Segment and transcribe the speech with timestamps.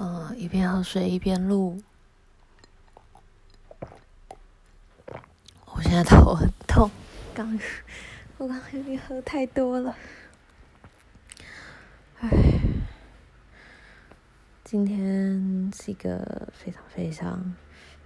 [0.00, 1.82] 嗯，一边喝水一边录。
[5.64, 6.88] 我现在头很痛，
[7.34, 7.58] 刚
[8.36, 9.96] 我刚有点喝太多了。
[12.20, 12.30] 唉，
[14.62, 17.56] 今天是一个非常非常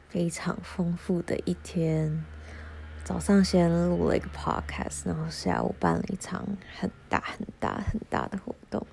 [0.08, 2.24] 非常丰富的一天。
[3.04, 6.46] 早上先录了一个 podcast，然后下午办了一场
[6.78, 8.86] 很大很大很大的活动。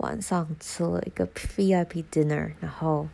[0.00, 3.08] 晚上吃了一个 VIP dinner，然后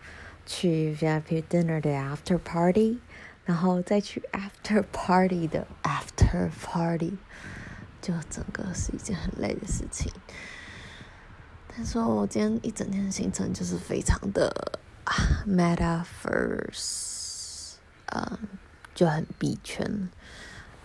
[0.45, 2.99] 去 VIP dinner 的 after party，
[3.45, 7.19] 然后再去 after party 的 after party，
[8.01, 10.13] 就整个是一件很累的事情。
[11.69, 14.81] 但是我今天一整天的行程就是非常的
[15.47, 16.73] metaverse，
[18.07, 18.39] 嗯，
[18.95, 20.09] 就很逼圈。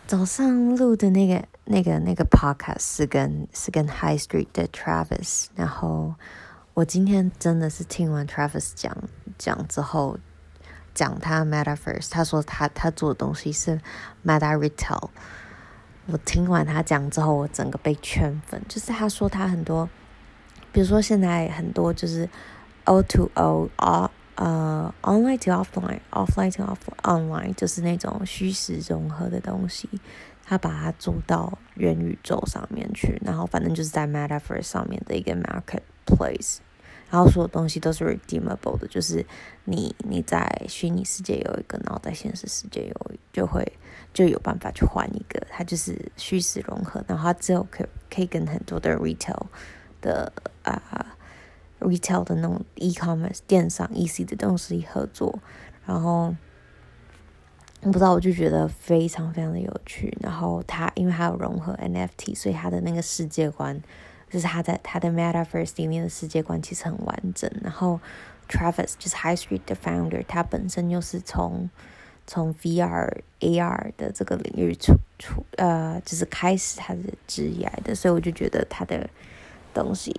[0.06, 6.16] 早上录的那个、那个、那个 podcast 是跟是跟 High Street 的 Travis，然后
[6.74, 8.96] 我今天真的是听完 Travis 讲
[9.38, 10.18] 讲之后，
[10.94, 13.80] 讲他 Metaverse，他说他他做的东西是
[14.26, 15.10] Meta Retail。
[16.08, 19.88] 我听完他讲之后，我整个被圈粉，就是他说他很多，
[20.72, 22.28] 比如说现在很多就是
[22.86, 24.10] O to O 啊。
[24.36, 26.64] 呃、uh，online to offline，offline to
[27.04, 29.88] offline，就是那种虚实融合的东西，
[30.44, 36.58] 他把它做到元宇宙上面去，然后反正就是在 Metaverse 上面的一个 marketplace，
[37.10, 39.26] 然后所有东西都是 redeemable 的，就是
[39.66, 43.66] 你你在虚拟世界有一个，然后在现实世界有就会
[44.14, 49.46] 就有办法去换一个，它就是虚实融合，然后它之后可可以跟很多的 retail
[50.02, 50.32] 的
[50.64, 51.16] 啊。
[51.84, 55.40] Retail 的那种 e-commerce 电商 EC 的东西合作，
[55.84, 56.36] 然后
[57.90, 60.16] 不知道我就觉得非常非常的有趣。
[60.22, 63.82] 然后它因为它有融合 NFT，所以它的那个世界观
[64.30, 67.50] 就是它在它的 Metaverse 里面的世界观其实很完整。
[67.64, 68.00] 然后
[68.48, 71.70] Travis 就是 High Street 的 founder，他本身又是从
[72.28, 79.10] 从 VR AR 的这个领域出出呃，就是开始他的职业的，所以我就觉得他的
[79.74, 80.14] 东西。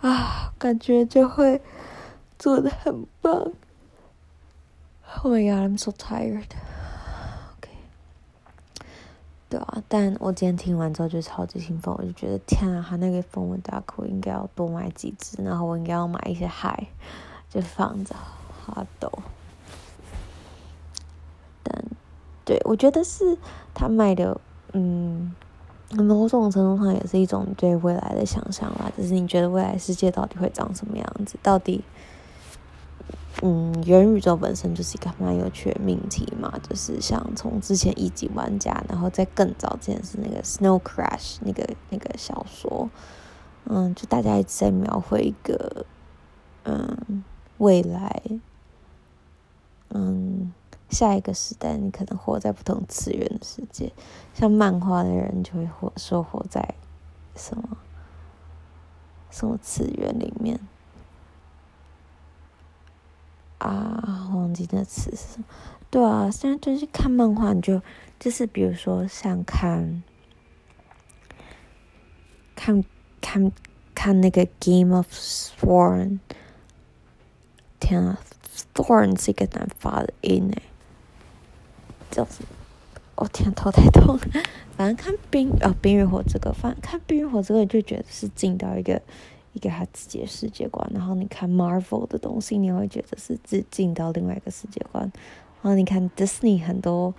[0.00, 1.60] 啊，感觉就会
[2.38, 3.52] 做得很棒。
[5.16, 6.46] Oh my god, I'm so tired.
[7.58, 7.68] OK，
[9.48, 16.86] 对啊，但我今天听完之后就超级兴奋，我就觉得天啊，他那个蜂窝大裤应该要多买几只，然后我应该要买一些海，
[17.50, 18.14] 就放着，
[18.64, 19.12] 好抖。
[21.62, 21.84] 但
[22.44, 23.36] 对，我觉得是
[23.74, 24.40] 他卖的，
[24.72, 25.34] 嗯。
[25.92, 31.36] 某种程度上也是一种对未来的想象啦，就是你觉得未来世界到底会长什么样子？
[31.42, 31.82] 到底，
[33.42, 36.52] 嗯，元宇宙本身就是一个蛮有趣的命题嘛。
[36.62, 42.90] 就是像从之前一级玩家，然后在更早之前是那个 Snow Crash 那个那个小说，
[43.64, 45.86] 嗯，就大家一直在描绘一个，
[46.64, 47.24] 嗯，
[47.58, 48.22] 未来，
[49.90, 50.52] 嗯。
[50.90, 53.92] 下一个时代，你可能活在不同次元的世界。
[54.34, 56.74] 像漫画的人就会活说活在
[57.36, 57.78] 什么
[59.30, 60.58] 什么次元里面
[63.60, 64.28] 啊？
[64.34, 65.44] 忘记那词是什么？
[65.90, 67.80] 对啊，现在就是看漫画，你就
[68.18, 70.02] 就是比如说像看
[72.54, 72.84] 看
[73.20, 73.50] 看
[73.94, 76.08] 看那个《Game of Thrones》，
[77.80, 78.18] 天啊，
[78.74, 80.62] 《Thorn》是一个难发的音诶。
[82.10, 82.48] 叫什么？
[83.16, 84.18] 我、哦、天，头太痛。
[84.76, 89.02] 反正看冰啊，冰与火这个，反正看冰与火这个，就觉得是进到一个
[89.52, 90.90] 一个他自己的世界观。
[90.92, 95.04] 然后你看 Marvel 的东西，你会觉得是自进到另外一个世界观。
[95.62, 97.14] 然后你看 Disney 很多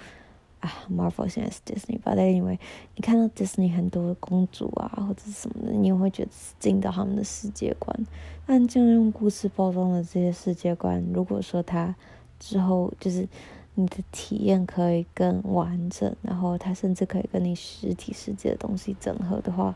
[0.59, 2.57] 啊，Marvel 现在是 Disney，but anyway，
[2.95, 8.07] 你看到 Disney 很多公主啊或者什么的，你也会觉得是进到他们的世界观。
[8.45, 11.95] 但这样用故事包装的这些世界观，如果说他
[12.39, 13.27] 之后就是。
[13.73, 19.73] 你的体验可以更完整，然后它甚至可以跟你实体世界的东西整合的话，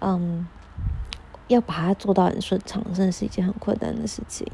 [0.00, 0.44] 嗯，
[1.48, 4.46] 要把它做到很顺畅，真的是一件很困难的事情。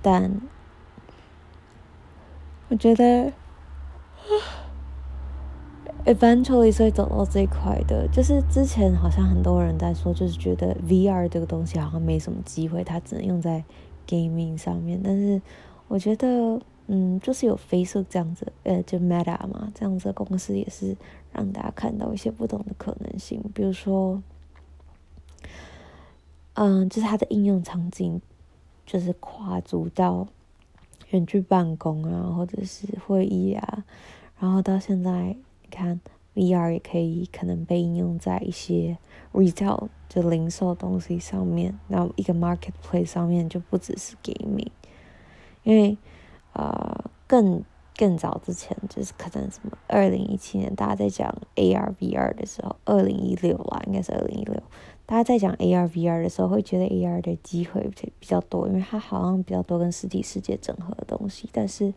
[0.00, 0.40] 但
[2.68, 3.32] 我觉得
[6.04, 8.08] ，eventually 会走到这一块的。
[8.08, 13.64] 就是之前好像很多人在说，就是觉得 VR 这个东西好像没什么机会，它只能用在
[14.06, 15.00] gaming 上面。
[15.02, 15.40] 但是
[15.88, 16.60] 我觉得。
[16.88, 20.96] 嗯，就是有 Facebook 这样子，呃，就 Meta 嘛，这样子的公司也是
[21.32, 23.40] 让大家看到一些不同的可能性。
[23.54, 24.20] 比如说，
[26.54, 28.20] 嗯，就是它的应用场景，
[28.84, 30.26] 就是跨足到
[31.10, 33.84] 远距办公啊，或者是会议啊，
[34.38, 36.00] 然后到现在，你看
[36.34, 38.98] VR 也可以可能被应用在一些
[39.32, 44.70] retail，就零售东西上面，那一个 marketplace 上面就不只是 gaming，
[45.62, 45.96] 因为
[46.52, 47.62] 呃更
[47.96, 54.62] 更早之前就是可能什么二零一七年大家在讲 AR VR 的时候，二零一六啦，应该是二零一六，
[55.12, 57.86] 大家在讲 AR VR 的时候会觉得 AR 的机会
[58.18, 61.92] 比较多，因为它好像比较多跟实体世界整合的东西，但是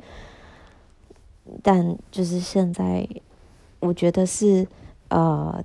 [1.64, 3.08] 但就是现在
[3.80, 4.68] 我觉得是
[5.08, 5.64] 呃。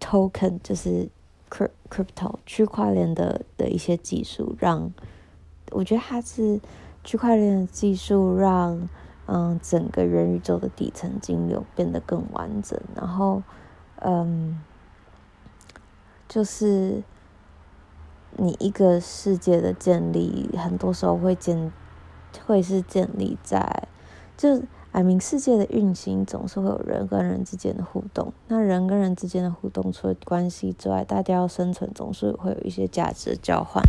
[0.00, 1.10] Token 就是
[1.50, 4.90] crypto 区块链的的一些技术，让
[5.72, 6.58] 我觉得它是
[7.04, 8.88] 区块链的技术让
[9.26, 13.42] 嗯整个元宇宙的底层金流变得更完整，然后
[13.96, 14.58] 嗯
[16.30, 17.02] 就是
[18.38, 21.70] 你一个世界的建立，很多时候会建
[22.46, 23.88] 会是建立在
[24.36, 24.62] 就。
[24.92, 28.32] I mean，世界的运行总是会有人跟人之间的互动。
[28.48, 33.80] 那人跟人之间的互动，除了关系之外，大家要生存，总是会有一些价值的交换。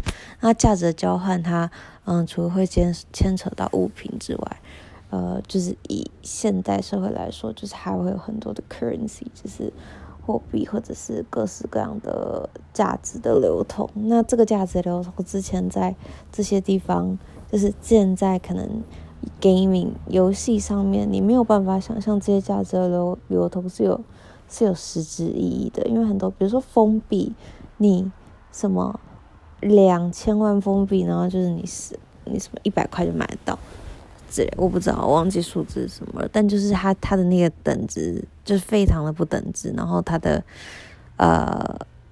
[0.42, 1.72] 那价值的交换，它
[2.06, 4.62] 嗯，除了会牵牵扯到物品之外，
[5.10, 9.74] 呃，就是以现代社会来说，就是还会有很多的 currency，就是
[10.26, 13.90] 货币或者是各式各样的价值的流通。
[13.94, 15.96] 那这个价值流通，之前在
[16.32, 17.18] 这些地方，
[17.52, 18.82] 就是建在可能。
[19.40, 24.02] Gaming 游戏上面，你没有办法想象这些价值的流流通是有
[24.50, 27.32] 是有实质意义的，因为很多，比如说封闭，
[27.78, 28.12] 你
[28.52, 29.00] 什么
[29.60, 33.60] 两千万封闭，然后就是你是你什么一百块就买得到，
[34.58, 40.44] 我不知道，忘记数字什么了，但就是它它的那个等值就是非常的不等值，然后它的
[41.18, 41.28] 呃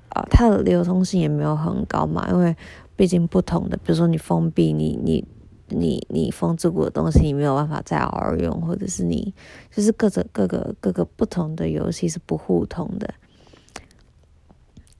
[0.10, 2.56] 啊它的流通性也没有很高嘛，因为
[2.96, 5.26] 毕竟不同的，比如说你封闭，你你。
[5.72, 9.32] 你你风之谷的东西你没有办法再偶尔用，或者是你
[9.70, 13.14] 就是各种各个各个不同的游戏是不互通的，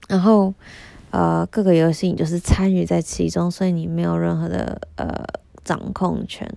[0.06, 0.54] 然后
[1.10, 5.24] 呃各个游戏你就是参与在其中，所以你没有任何的呃
[5.64, 6.48] 掌控权、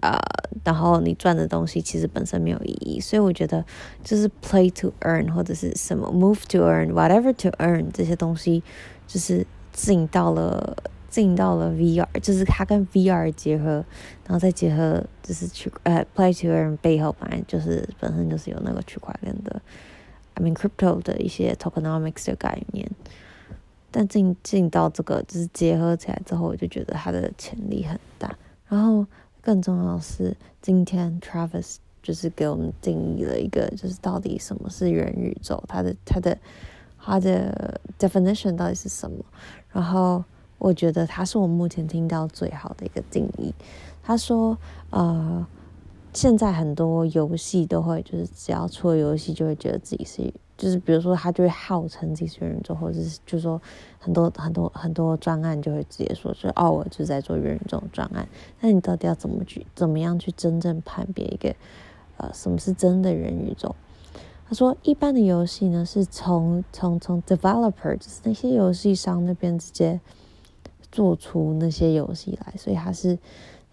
[0.00, 0.18] 呃，
[0.64, 3.64] 然后你赚的东西其实本身没有意义，所以我觉得
[4.02, 8.62] 就是 play to earn 或者是什么 move to earn whatever to earn 这些东西
[9.06, 10.76] 就是进到了。
[11.10, 13.82] 进到了 VR，就是它跟 VR 结合，
[14.26, 19.60] 然后再结合就是区呃 Play to Earn 背后本来就是本身就是有那个区块链的
[20.34, 22.86] ，I mean crypto 的一些 tokenomics 的概念，
[23.90, 28.36] 但进进到这个就是结合起来之后，我就觉得它的潜力很大。
[28.68, 29.06] 然后
[29.48, 36.38] 更重要是，今天 Travis 就是给我们定义了一个，就是到底什么是元宇宙，它的它的
[36.98, 39.24] 它的 definition 到底是什么，
[39.72, 40.22] 然后。
[40.60, 43.54] 我觉得他是我目前听到最好的一个定义。
[44.02, 44.58] 他说
[44.90, 45.46] ：“呃，
[46.12, 53.58] 现在很多游戏都会，就是只要出了游戏，就会觉得自己是，就是比如说他就会号称自己是元宇宙，或者是就说
[53.98, 58.28] 很多很多很多专案就会直接说，是哦，我就在做元宇宙专案。
[58.60, 61.54] 那你到底要怎么去，怎么样去真正判别一个，
[62.18, 63.74] 呃，什么是真的元宇宙？”
[64.46, 69.98] 他说：“一般的游戏呢，是从从从 developer，就是那些游戏商那边直接。”
[70.90, 73.18] 做出那些游戏来，所以他是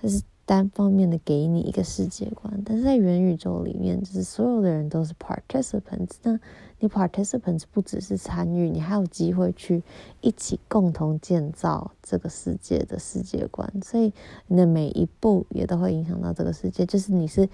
[0.02, 2.63] 他是单方面的给你一个世界观。
[2.65, 6.17] 但是在元宇宙里面，就是所有的人都是 participants。
[6.23, 6.39] 那
[6.81, 9.83] 你 participants 不只是参与，你还有机会去
[10.21, 13.71] 一起共同建造这个世界的世界观。
[13.85, 14.13] 所以
[14.47, 16.87] 你的每一步也都会影响到这个世界。
[16.87, 17.49] 就是你是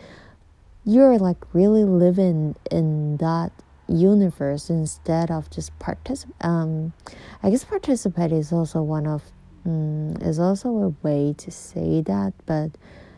[0.85, 3.51] you're like really living in that
[3.89, 6.35] universe instead of just participate.
[6.41, 6.93] Um,
[7.41, 9.23] I guess participate is also one of
[9.65, 12.71] um, is also a way to say that, but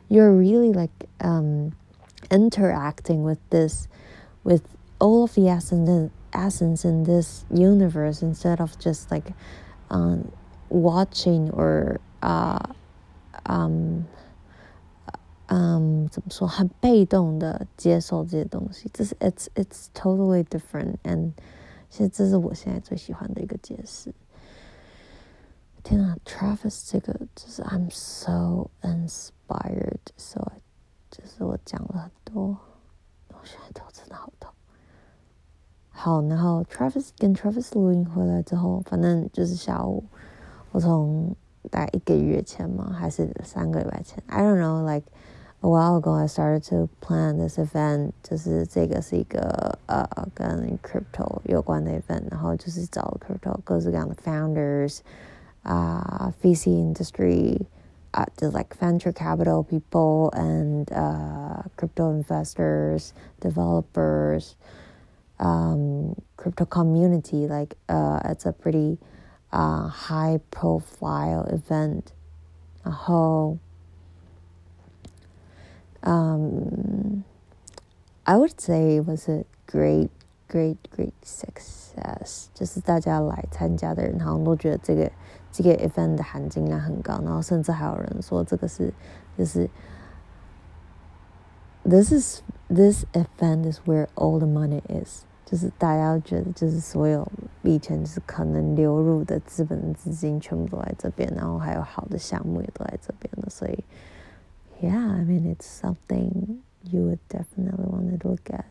[0.08, 1.72] you're really like um,
[2.30, 3.88] interacting with this,
[4.44, 4.62] with
[4.98, 9.32] all of the essence, essence in this universe instead of just like
[9.90, 10.30] um,
[10.70, 12.58] watching or uh,
[13.46, 14.06] um,
[15.48, 21.32] um, 怎么说很被动的接受这些东西，这是 it's it's totally different and
[21.88, 24.12] 其实这是我现在最喜欢的一个解释。
[25.82, 30.52] 天啊，Travis 这个就是 I'm so inspired，so
[31.10, 32.58] 就是我讲了很多，
[33.28, 34.52] 我现在头真的好痛。
[35.88, 40.04] 好，然后 Travis 跟 Travis 录音回来之后，反正就是下午，
[40.72, 41.34] 我从
[41.70, 45.06] 大概一个月前嘛，还是三个礼拜前，I don't know，like
[45.60, 55.00] a while ago I started to plan this event，就是这个是一个呃跟 crypto 有关的 event，然后就是找 crypto 各式各样的 founders。
[55.65, 57.65] uh, VC industry,
[58.13, 64.55] uh, the like venture capital people and uh, crypto investors, developers,
[65.39, 67.47] um, crypto community.
[67.47, 68.97] Like uh, it's a pretty
[69.51, 72.11] uh, high profile event.
[72.85, 73.59] A whole.
[76.03, 77.23] Um,
[78.25, 80.11] I would say it was a great
[80.52, 82.46] great, great success。
[82.54, 85.10] 就是大家来参加的人，好像都觉得这个
[85.50, 88.92] 这个 event 的含金量很高，然后甚至还有人说这个是
[89.36, 89.68] 就是。
[91.84, 97.26] This is this event is where all the money is，就是大家觉得就是所有
[97.62, 103.84] 以前是可能流入的资本资金全部都在这边，然后还有好的项目也都在这边的，所以，
[104.82, 108.64] Yeah，I mean it's something you would definitely want to look at。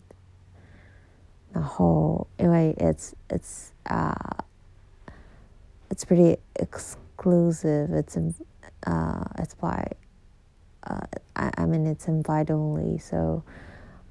[1.54, 4.46] 然后因为 it's it's 啊、
[5.90, 8.18] uh,，it's pretty exclusive，it's
[8.86, 9.96] uh it's by
[10.90, 13.44] uh, I, I mean, it's invite only, so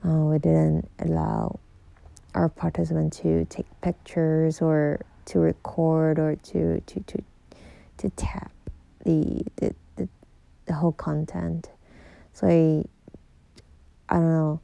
[0.04, 1.58] uh, we didn't allow
[2.34, 7.22] our participants to take pictures or to record or to to to
[7.98, 8.52] to tap
[9.04, 10.08] the the the,
[10.66, 11.70] the whole content.
[12.32, 12.86] 所以
[14.08, 14.60] I don't know，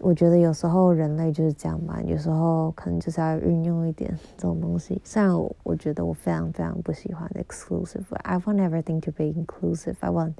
[0.00, 5.00] 我觉得有时候人类就是这样吧，有时候可能就是要运用一点这种东西。
[5.02, 9.96] 虽然我我觉得我非常非常不喜欢 exclusive，I want everything to be inclusive.
[10.00, 10.34] I want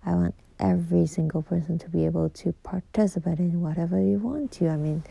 [0.00, 4.68] I want every single person to be able to participate in whatever you want to.
[4.68, 5.02] I mean,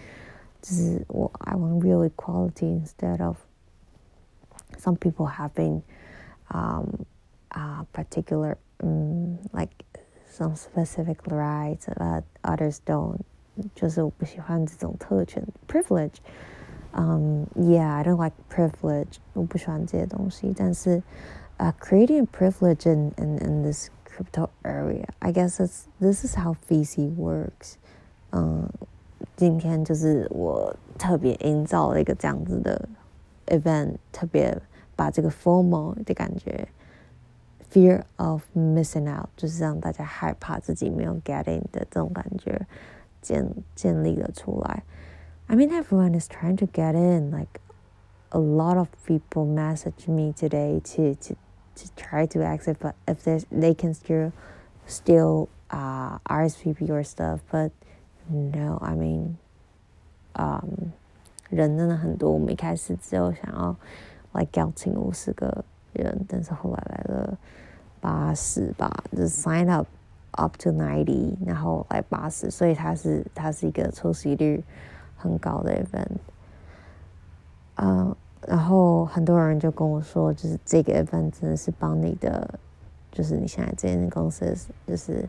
[0.61, 3.37] this is well, I want real equality instead of
[4.77, 5.83] some people having
[6.51, 7.05] um,
[7.51, 9.71] uh, particular um, like
[10.29, 13.25] some specific rights, but others don't.
[13.73, 16.15] 就是我不喜欢这种特权 privilege.
[16.93, 19.17] Um, yeah, I don't like privilege.
[19.33, 21.03] 我不喜欢这些东西，但是
[21.57, 25.05] uh, creating privilege in, in, in this crypto area.
[25.19, 27.73] I guess it's, this is how VC works.
[28.31, 28.69] 嗯，
[29.35, 32.87] 今天就是我特别营造了一个这样子的
[33.47, 34.57] event，特别
[34.95, 36.67] 把这个 FOMO 的感觉，
[37.69, 42.65] fear of missing out，就是让大家害怕自己没有 get in 的这种感觉
[43.21, 44.83] 建建立了出来。
[45.47, 47.31] I mean, everyone is trying to get in.
[47.31, 47.61] Like
[48.29, 51.35] a lot of people message me today to to
[51.75, 54.31] to try to exit, but if they can still
[54.87, 57.71] still uh, RSVP or stuff, but
[58.27, 59.37] no, I mean,
[60.35, 60.91] um,
[61.49, 62.31] 人真的很多。
[62.31, 63.75] 我们一开始只有想要
[64.33, 67.37] 来邀请五十个人，但是后来来了
[68.01, 69.87] 八十吧，就是 sign up
[70.40, 74.64] Up to ninety，然后来八十，所以它是它是一个出席率
[75.16, 76.16] 很高的 event，
[77.74, 78.16] 啊、
[78.48, 82.58] 然后很多人就跟我说，就是这个 event 真的是帮你的，
[83.12, 84.56] 就是你现在这间公司
[84.86, 85.28] 就是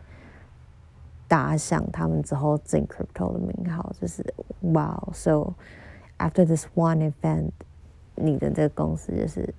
[1.28, 4.24] 打响他们之后进 crypto 的名号，就是
[4.60, 5.52] wow！So
[6.18, 7.50] after this one event，
[8.14, 9.54] 你的这个公司就是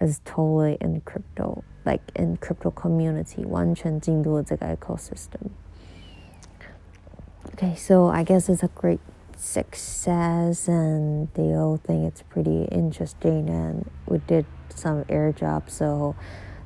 [0.00, 9.00] is totally in crypto，like in crypto community，完全进入了这个 ecosystem。Okay, so I guess it's a great
[9.36, 16.14] success and they all think it's pretty interesting and we did some airdrop so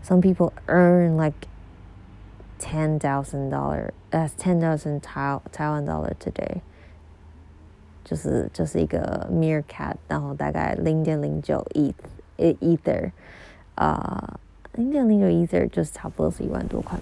[0.02, 1.46] some people earn like
[2.58, 6.62] ten thousand dollar that's ten thousand Taiwan dollar today
[8.04, 11.94] 就是就是一个 meerkat 然后大概零点零九 ETH
[12.37, 13.11] either，
[13.75, 14.39] 啊
[14.73, 16.99] 零点零九 ether 就是差不多是一万多块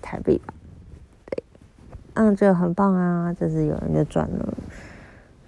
[0.00, 0.54] 台币吧
[1.26, 1.42] 对
[2.14, 4.54] 嗯这个很棒啊就是有人就赚了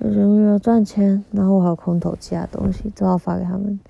[0.01, 3.81] 有人要赚钱，然后我还有空投其他东西，都要发给他们。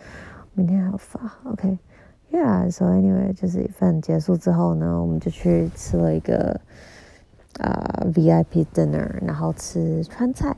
[0.55, 6.59] 明天还要发，OK？Yeah，so anyway，就是一份结束之后呢，我们就去吃了一个
[7.61, 10.57] 啊、呃、VIP dinner，然后吃川菜。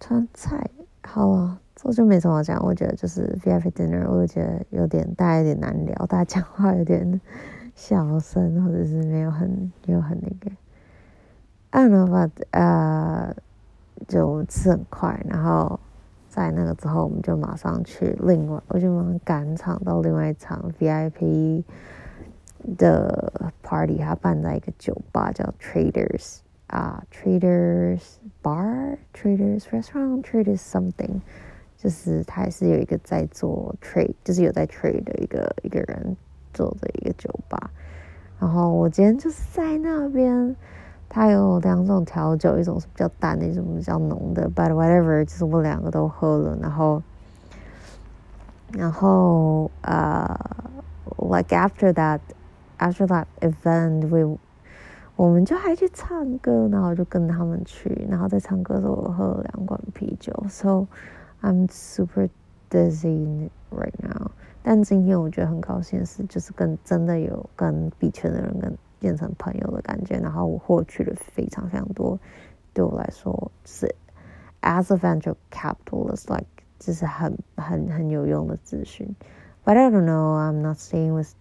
[0.00, 0.68] 川菜
[1.04, 2.64] 好啊我，就没什么好讲。
[2.64, 7.20] 我觉得就是 VIP dinner，我就觉得有点大家有点难聊，大家讲话有点
[7.74, 10.50] 小声，或者是没有很没有很那个。
[11.70, 13.34] I don't know about 啊。
[14.08, 15.78] 就吃很快，然后
[16.26, 21.62] 在那个之后，我们就马上去另外，我就马上赶场到另外一场 VIP
[22.78, 28.00] 的 party，它办在一个酒吧叫 Traders 啊、，Traders
[28.42, 31.20] Bar，Traders Restaurant，Traders something，
[31.82, 36.16] 就是他也是有一个在做 trade，就是有在 trade 的一个一个人
[36.52, 37.70] 做的一个酒吧，
[38.38, 40.54] 然后我今天就是在那边。
[41.12, 44.48] 他有两种调酒，一种是比较淡的，一种比较浓的。
[44.48, 47.02] But whatever，就是我两个都喝了，然后，
[48.70, 50.24] 然后呃、
[51.18, 54.38] ，like after that，after that event，we
[55.16, 60.86] 我们就还去唱歌，然后就跟他们去，然后在唱歌的时候我喝了两罐啤酒，so
[61.42, 62.28] I'm super
[62.68, 64.30] dizzy right now。
[64.62, 72.18] 但今天我觉得很高兴的是，就是跟真的有跟币圈的人跟变成朋友的感觉，然后我获取了非常非常多。
[72.74, 73.92] 对我来说是
[74.60, 76.46] as a venture capitalist like
[76.78, 79.16] 就是很很很有用的资讯。
[79.64, 81.34] But I don't know, I'm not staying with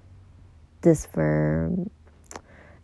[0.81, 1.87] this firm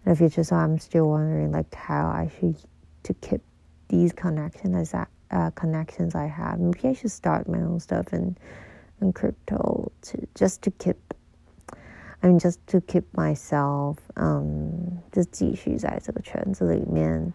[0.04, 2.56] in the future, so I'm still wondering like how I should
[3.04, 3.42] to keep
[3.88, 4.94] these connections
[5.31, 6.59] uh, connections I have.
[6.59, 8.37] Maybe I should start my own stuff in
[9.01, 10.97] in crypto to just to keep.
[12.23, 17.33] I mean, just to keep myself, um, 就继续在这个圈子里面，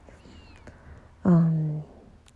[1.24, 1.82] um,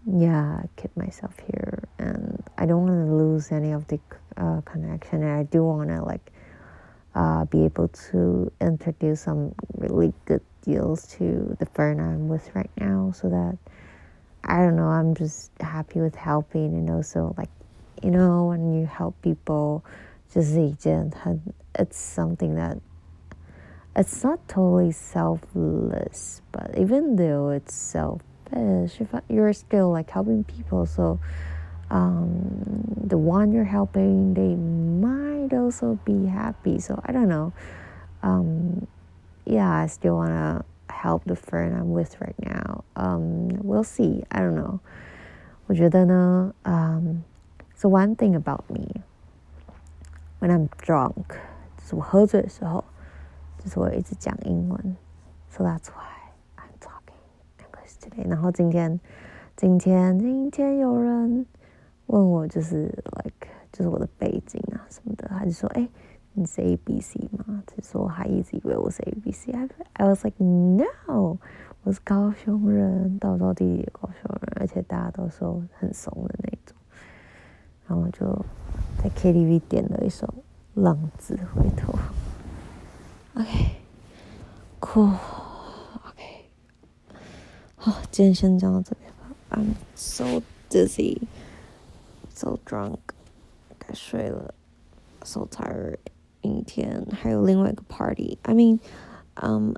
[0.08, 4.00] yeah, keep myself here, and I don't want to lose any of the
[4.36, 6.32] uh, connection, and I do want to like,
[7.14, 12.72] uh, be able to introduce some really good deals to the firm I'm with right
[12.82, 13.60] now, so that
[14.47, 17.49] I don't know, I'm just happy with helping and also like
[18.05, 19.85] you know when you help people
[20.33, 21.15] just agent
[21.75, 22.79] it's something that
[23.97, 31.19] it's not totally selfless but even though it's selfish you're still like helping people so
[31.91, 37.53] um, the one you're helping they might also be happy so i don't know.
[38.23, 38.87] Um,
[39.47, 42.84] yeah i still want to help the friend I'm with right now.
[42.96, 44.24] Um, we'll see.
[44.30, 44.80] I don't know.
[45.68, 47.22] 我觉得呢, um,
[47.76, 49.02] so one thing about me
[50.40, 51.26] when I'm drunk，
[51.78, 52.84] 就是我喝醉的时候，
[53.60, 54.98] 就是我一直讲英文，
[55.50, 57.20] so that's why I'm talking
[57.60, 58.28] English today。
[58.28, 59.00] 然后今天，
[59.56, 61.46] 今天，今天有人
[62.08, 62.86] 问我，就是
[63.24, 65.88] like，就是我的背景啊什么的，他就说，哎，
[66.35, 67.63] 你是 A B C 吗？
[67.67, 69.53] 他说他一直以为我是 A B C。
[69.53, 71.39] I I was like no，
[71.85, 76.77] 我是高雄人，道道地地的高雄人，而且大家都说很怂的那种。
[77.87, 78.45] 然后我就。
[79.03, 80.27] 在 KTV 点了一首
[80.81, 81.93] 《浪子回头》。
[84.81, 85.03] OK，cool，OK，
[87.77, 89.29] 好，今天先讲到这边吧。
[89.51, 92.99] I'm so dizzy，so drunk，
[93.79, 94.55] 该睡了
[95.23, 95.99] ，so tired。
[96.44, 98.80] 明天还有另外一个 party。I mean，
[99.36, 99.76] 嗯，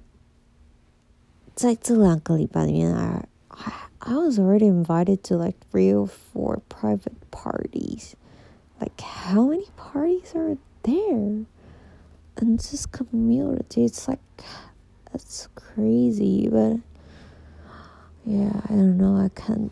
[1.56, 3.28] 在这两个礼拜里面，I
[4.00, 10.58] I was already invited to like three or four private parties。Like, how many parties are
[10.84, 11.46] there?
[12.38, 14.22] And this community, it's like,
[15.14, 16.80] it's crazy, but
[18.26, 19.18] yeah, I don't know.
[19.18, 19.72] I can't,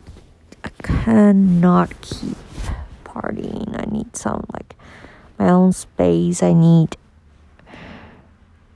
[0.62, 2.36] I cannot keep
[3.02, 3.74] partying.
[3.76, 4.63] I need some, like,
[5.38, 6.42] my own space.
[6.42, 6.96] I need,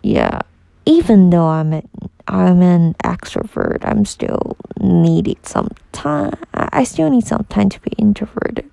[0.03, 0.40] yeah,
[0.87, 1.83] even though I'm a,
[2.27, 6.33] I'm an extrovert, I'm still needed some time.
[6.53, 8.70] I still need some time to be introverted.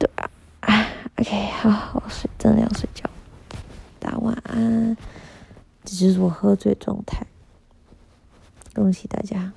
[1.17, 3.03] OK， 好，我睡，真的要睡觉，
[3.99, 4.95] 大家晚安。
[5.83, 7.25] 这就是我喝醉状态，
[8.73, 9.51] 恭喜大家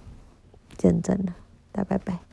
[0.76, 1.34] 见证了，
[1.70, 2.25] 大家拜拜。